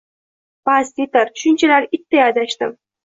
Bas, 0.69 0.89
yetar 1.01 1.31
shunchalar 1.41 1.89
itday 1.99 2.23
adashdim 2.29 2.75